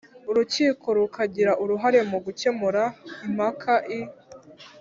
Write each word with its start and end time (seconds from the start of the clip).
Urukiko 0.29 0.87
rukagira 0.97 1.51
uruhare 1.63 1.99
mu 2.11 2.17
gukemura 2.25 2.83
impakai 3.27 3.99